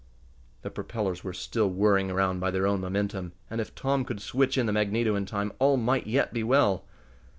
The 0.63 0.71
propellers 0.71 1.23
were 1.23 1.31
still 1.31 1.69
whirring 1.69 2.09
around 2.09 2.39
by 2.39 2.49
their 2.49 2.65
own 2.65 2.81
momentum, 2.81 3.33
and 3.51 3.61
if 3.61 3.75
Tom 3.75 4.03
could 4.03 4.19
switch 4.19 4.57
in 4.57 4.65
the 4.65 4.73
magneto 4.73 5.13
in 5.15 5.27
time 5.27 5.53
all 5.59 5.77
might 5.77 6.07
yet 6.07 6.33
be 6.33 6.43
well. 6.43 6.85